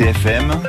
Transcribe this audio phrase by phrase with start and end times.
[0.00, 0.62] CFM.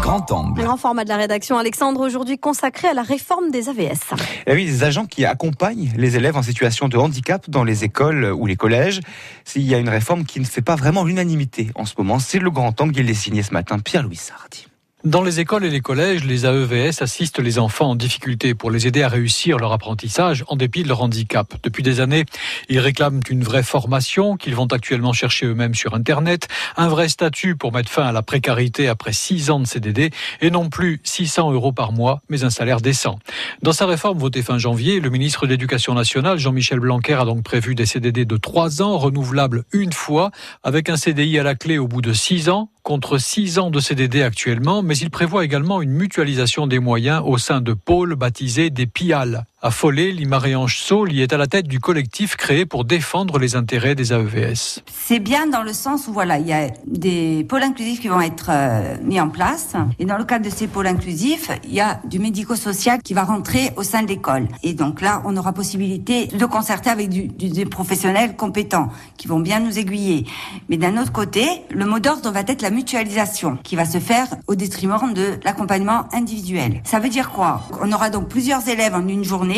[0.00, 0.62] Grand angle.
[0.62, 4.14] Grand format de la rédaction, Alexandre, aujourd'hui consacré à la réforme des AVS.
[4.46, 8.26] Et oui, des agents qui accompagnent les élèves en situation de handicap dans les écoles
[8.26, 9.00] ou les collèges.
[9.44, 12.38] S'il y a une réforme qui ne fait pas vraiment l'unanimité en ce moment, c'est
[12.38, 12.96] le grand angle.
[13.00, 14.69] Il est signé ce matin, Pierre-Louis Sardi.
[15.04, 18.86] Dans les écoles et les collèges, les AEVS assistent les enfants en difficulté pour les
[18.86, 21.54] aider à réussir leur apprentissage en dépit de leur handicap.
[21.62, 22.26] Depuis des années,
[22.68, 27.56] ils réclament une vraie formation qu'ils vont actuellement chercher eux-mêmes sur Internet, un vrai statut
[27.56, 30.10] pour mettre fin à la précarité après six ans de CDD
[30.42, 33.18] et non plus 600 euros par mois, mais un salaire décent.
[33.62, 37.42] Dans sa réforme votée fin janvier, le ministre de l'Éducation nationale, Jean-Michel Blanquer, a donc
[37.42, 40.30] prévu des CDD de trois ans, renouvelables une fois,
[40.62, 43.78] avec un CDI à la clé au bout de six ans, contre 6 ans de
[43.78, 48.68] CDD actuellement, mais il prévoit également une mutualisation des moyens au sein de pôles baptisés
[48.70, 49.44] des PIAL.
[49.62, 53.94] Affolé, Limaréange Saul y est à la tête du collectif créé pour défendre les intérêts
[53.94, 54.80] des AEVS.
[54.90, 58.22] C'est bien dans le sens où voilà, il y a des pôles inclusifs qui vont
[58.22, 59.74] être euh, mis en place.
[59.98, 63.24] Et dans le cadre de ces pôles inclusifs, il y a du médico-social qui va
[63.24, 64.48] rentrer au sein de l'école.
[64.62, 68.88] Et donc là, on aura possibilité de concerter avec des professionnels compétents
[69.18, 70.24] qui vont bien nous aiguiller.
[70.70, 74.26] Mais d'un autre côté, le mot d'ordre va être la mutualisation qui va se faire
[74.46, 76.80] au détriment de l'accompagnement individuel.
[76.84, 77.60] Ça veut dire quoi?
[77.82, 79.49] On aura donc plusieurs élèves en une journée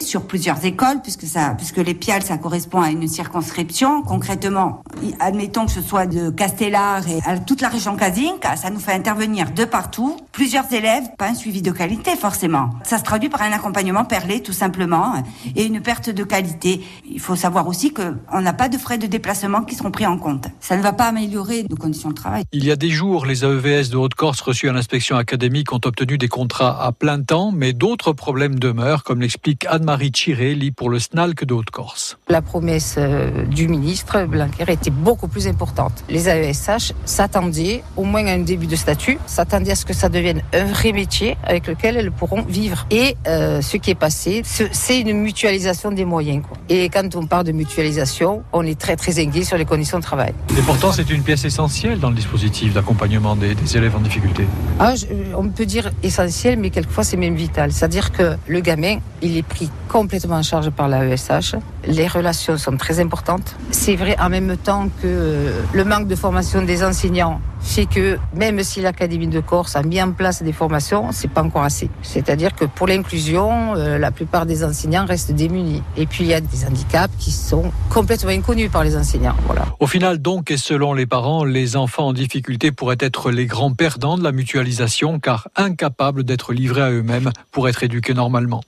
[0.00, 4.02] sur plusieurs écoles, puisque ça, puisque les PIAL, ça correspond à une circonscription.
[4.02, 4.82] Concrètement,
[5.20, 8.92] admettons que ce soit de Castellar et à toute la région Casinca, ça nous fait
[8.92, 12.70] intervenir de partout, plusieurs élèves, pas un suivi de qualité forcément.
[12.84, 15.14] Ça se traduit par un accompagnement perlé tout simplement
[15.56, 16.80] et une perte de qualité.
[17.08, 20.06] Il faut savoir aussi que on n'a pas de frais de déplacement qui seront pris
[20.06, 20.46] en compte.
[20.60, 22.44] Ça ne va pas améliorer nos conditions de travail.
[22.52, 26.18] Il y a des jours, les AEVS de Haute-Corse reçus à l'inspection académique ont obtenu
[26.18, 30.90] des contrats à plein temps, mais d'autres problèmes demeurent, comme les explique Anne-Marie Chirelli pour
[30.90, 32.18] le SNALC de Haute-Corse.
[32.28, 36.04] La promesse euh, du ministre Blanquer était beaucoup plus importante.
[36.10, 40.10] Les AESH s'attendaient au moins à un début de statut, s'attendaient à ce que ça
[40.10, 42.86] devienne un vrai métier avec lequel elles pourront vivre.
[42.90, 46.42] Et euh, ce qui est passé, c'est une mutualisation des moyens.
[46.46, 46.58] Quoi.
[46.68, 50.02] Et quand on parle de mutualisation, on est très très inquiet sur les conditions de
[50.02, 50.34] travail.
[50.58, 54.44] Et pourtant, c'est une pièce essentielle dans le dispositif d'accompagnement des, des, élèves en difficulté.
[54.78, 57.72] Ah, je, on peut dire essentiel, mais quelquefois c'est même vital.
[57.72, 61.54] C'est-à-dire que le gamin, il est pris complètement en charge par la ESH.
[61.86, 63.56] Les relations sont très importantes.
[63.70, 68.62] C'est vrai en même temps que le manque de formation des enseignants fait que même
[68.62, 71.88] si l'Académie de Corse a mis en place des formations, c'est pas encore assez.
[72.02, 75.82] C'est-à-dire que pour l'inclusion, euh, la plupart des enseignants restent démunis.
[75.96, 79.36] Et puis il y a des handicaps qui sont complètement inconnus par les enseignants.
[79.78, 83.72] Au final donc, et selon les parents, les enfants en difficulté pourraient être les grands
[83.72, 88.62] perdants de la mutualisation car incapables d'être livrés à eux-mêmes pour être éduqués normalement.